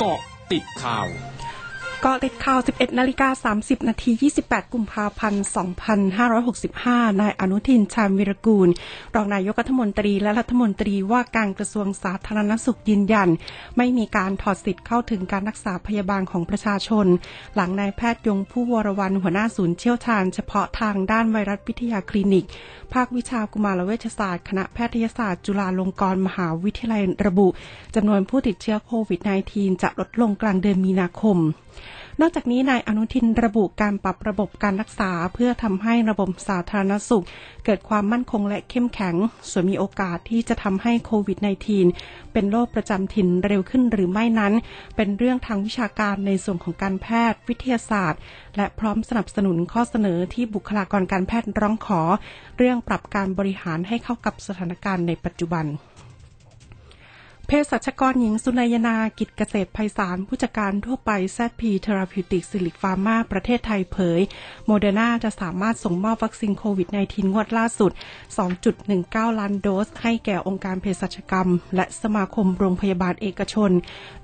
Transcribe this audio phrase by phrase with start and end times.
[0.00, 0.20] เกาะ
[0.52, 1.08] ติดข่าว
[2.04, 4.10] กาะติดข่าว 11 นาฬิกา 30 นาที
[4.42, 5.44] 28 กุมภาพันธ์
[6.32, 8.68] 2565 นายอนุทิน ชาญวิรกูล
[9.14, 13.28] รองนายกรัฐมนตรีและรัฐมนตรีว่าการกระทรวงสาธารณสุขยืนยัน
[13.76, 17.06] ไม่มีการถอดสิทธิ์เข้าถึงการรักษาพยาบาลของประชาชน
[17.54, 22.46] หลังนายแพทย์ยงผู้วรวันหัวหน้าศูนย์เชี่ยวชาญ เฉพาะทางด้านไวรัสวิทยาคลินิก
[22.92, 27.48] ภาควิชากุมารเวชศาสตร์ คณะแพทยศาสตร์ จุฬาลงกรณ์มหาวิทยาลัยระบุ
[27.94, 29.20] จำนวนผู้ติดเชื้อโควิด
[29.52, 31.38] -19 จะลดลงกลางเดือนมีนาคม
[32.22, 37.24] นอกจากนี้นายอนุทินระบุการปรับระบบการรักษา เพื่อทำให้ระบบสาธารณสุข
[37.64, 39.14] เกิดความมั่นคงและเข้มแข็ง
[39.50, 41.38] ส่วนมีโอกาสที่จะทำให้โควิด
[41.84, 44.54] -19 เป็นโรคประจำถิ่นเร็วขึ้นหรือไม่นั้น
[44.96, 48.20] เป็นเรื่องทางวิชาการในส่วนของการแพทย์วิทยาศาสตร์
[48.56, 52.00] และพร้อมสนับสนุนข้อเสนอที่บุคลากรการแพทย์ร้องขอ
[52.56, 55.66] เรื่องปรับการบริหารให้เข้ากับสถานการณ์ในปัจจุบัน
[57.50, 64.20] เภสัชกรหญิงสุนัยนากิจเกษตรไพศาลผู้จัดการทั่วไป ZP Therapeutics Zuellig Pharma ประเทศไทยเผย
[64.66, 67.92] โมเดอร์นาจะสามารถส่งมอบวัคซีนโควิด -19 งวดล่าสุด
[68.66, 73.70] 2.19 ล้านโดส ให้แก่องค์การเภสัชกรรม และสมาคมโรงพยาบาลเอกชน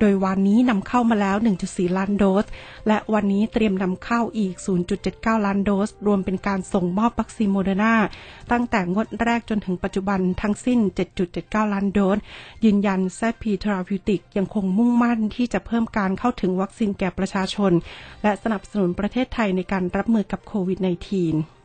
[0.01, 2.47] โดยวันนี้นำเข้ามาแล้ว 1.4 ล้านโดส
[2.89, 4.55] และวันนี้เตรียมนำเข้าอีก
[5.01, 7.95] 0.79 ล้านโดส รวมเป็นการส่งมอบวัคซีนโมเดอร์นา
[8.53, 10.79] ตั้งแต่งวดแรกจนถึงปัจจุบันทั้งสิ้น
[11.27, 12.19] 7.79 ล้านโดส
[12.67, 17.73] ยืนยันแซพีเทราพิวติกยังคงมุ่งมั่นที่จะเพิ่มการเข้าถึงวัคซีนแก่ประชาชน
[18.23, 21.64] และสนับสนุนประเทศไทยในการรับมือกับโควิด -19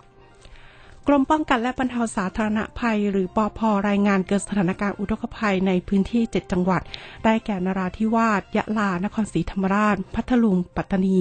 [1.08, 6.82] กรมป้องกันและบรรเทาสาธารณภัย หรือปอพรายงานเกิดสถานการณ์อุทกภัยในพื้นที่ 7 จังหวัด
[7.26, 11.20] ได้แก่นราธิวาสยะลา นครศรีธรรมราช พัทลุง ปัตตานี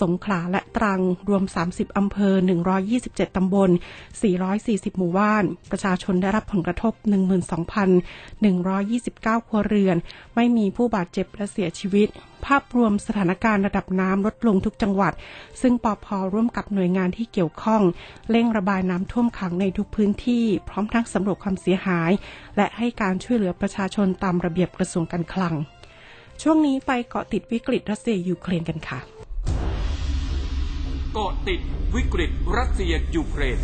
[0.00, 2.34] สงขลา และตรัง รวม 30 อำเภอ
[2.84, 3.70] 127 ตำบล
[4.34, 6.92] 440 หมู่บ้าน ประชาชนได้รับผลกระทบ
[8.20, 9.96] 12,129 ครัวเรือน
[10.34, 12.08] ไม่มีผู้บาดเจ็บและเสียชีวิต
[12.46, 15.12] ภาพรวมสถานการณ์ระดับน้ำลดลงทุกจังหวัด
[15.62, 17.82] ซึ่งปอพร่วมกับหน่วยงานที่เกี่ยวข้อง
[18.30, 22.10] เร่งระบายน้ำท่วมขังในทุกพื้นที่ พร้อมทั้งสำรวจความเสียหาย
[22.56, 25.54] และให้การช่วยเหลือประชาชนตามระเบียบกระทรวงการคลัง
[26.42, 28.98] ช่วงนี้ไปเกาะติดวิกฤตรัสเซียยูเครนกันค่ะ
[31.12, 31.60] เกาะติด
[31.94, 33.58] วิกฤตรัสเซียยูเครน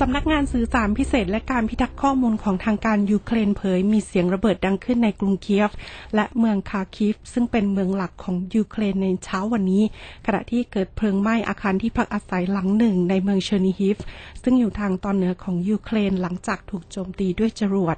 [0.00, 5.70] สำนักงานสื่อสารพิเศษและการพิทักษ์ข้อมูลของทางการยูเครนเผย มีเสียงระเบิดดังขึ้นในกรุงเคียฟ
[6.14, 9.82] และเมืองคาร์คิฟ ซึ่งเป็นเมืองหลักของยูเครนในเช้าวันนี้
[10.26, 13.96] ขณะที่เกิดเพลิงไหม้อาคารที่พักอาศัยหลังหนึ่งในเมืองเชอร์นิฮิฟ
[14.42, 17.96] ซึ่งอยู่ทางตอนเหนือของยูเครนหลังจากถูกโจมตีด้วยจรวด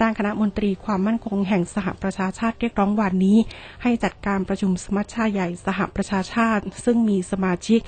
[0.00, 3.38] ด้านคณะมนตรีความมั่นคงแห่งสหประชาชาติเรียกร้องวันนี้
[3.82, 7.80] ให้จัดการประชุมสมัชชาใหญ่สหประชาชาติ ซึ่งมีสมาชิก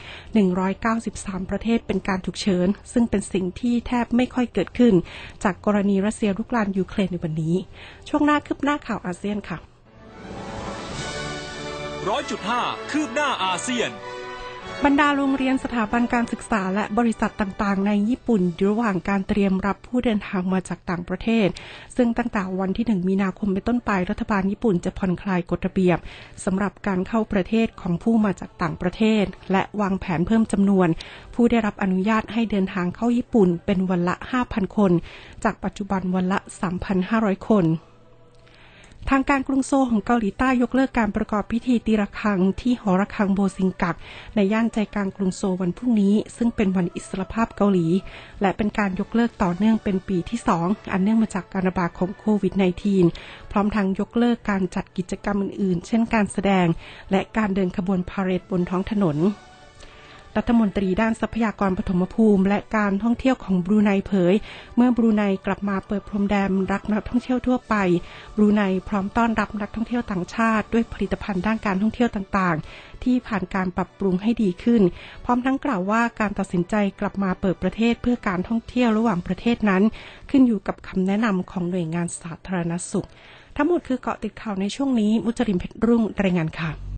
[0.70, 4.94] 193 ประเทศเป็นการฉุกเฉินซึ่งเป็นสิ่งที่แทบไม่ค่อยเกิดขึ้น
[5.44, 7.54] จากกรณีรัสเซียลุกลานยูเครนในวันนี้
[8.08, 9.58] ช่วงหน้าคืบหน้าข่าวอาเซียนค่ะ
[12.08, 13.90] ร้อยจุดห้าคืบหน้าอาเซียน
[14.84, 21.48] บรรดาโรงเรียนสถาบันการศึกษาและบริษัทต่างๆ ในญี่ปุ่นอยู่ระหว่างการเตรียมรับผู้เดินทางมาจากต่างประเทศ
[21.96, 25.98] ซึ่งตั้งแต่วันที่ 1 มีนาคมเป็นต้นไปรัฐบาลญี่ปุ่นจะผ่อนคลายกฎระเบียบ
[26.44, 30.88] สำหรับการเข้าประเทศของผู้มาจากต่างประเทศ และวางแผนเพิ่มจำนวน
[31.34, 34.14] ผู้ได้รับอนุญาตให้เดินทางเข้าญี่ปุ่นเป็นวันละ
[34.46, 34.92] 5,000 คน
[35.44, 36.38] จากปัจจุบันวันละ
[36.92, 37.66] 3,500 คน
[39.10, 43.96] ทางการกรุงโซลของเกาหลีใต้ยกเลิกการประกอบพิธีตีระฆังที่หอระฆังโบซิงกัก
[44.34, 47.86] ในย่านใจกลางกรุงโซลวันพรุ่งนี้ ซึ่งเป็นวันอิสรภาพเกาหลี
[48.40, 52.54] และเป็นการยกเลิกต่อเนื่องเป็นปีที่ 2 อันเนื่องมาจากการระบาดของโควิด
[53.02, 56.66] -19 พร้อมทั้งยกเลิกการจัดกิจกรรมอื่นๆ เช่นการแสดง
[57.10, 59.18] และการเดินขบวนพาเหรดบนท้องถนน
[60.36, 64.34] รัฐมนตรีด้านทรัพยากรปฐมภูมิ และการท่องเที่ยวของบรูไนเผย
[64.76, 67.74] เมื่อบรูไนกลับมาเปิดพรมแดนรักนักท่องเที่ยวทั่วไป
[68.36, 74.82] บรูไนพร้อมต้อนรับนักท่องเที่ยวต่างชาติ ด้วยผลิตภัณฑ์ด้านการท่องเที่ยวต่างๆ ที่ผ่านการปรับปรุงให้ดีขึ้น
[75.24, 79.82] พร้อมทั้งกล่าวว่าการตัดสินใจกลับมาเปิดประเทศเพื่อการท่องเที่ยวระหว่างประเทศนั้น
[80.30, 83.08] ขึ้นอยู่กับคำแนะนำของหน่วยงานสาธารณสุข
[83.56, 86.86] ทั้งหมดคือเกาะติดข่าวในช่วงนี้ มุจริมเพชรรุ่งรายงานค่ะ